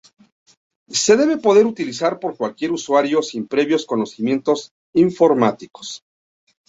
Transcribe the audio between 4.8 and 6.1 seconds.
informáticos.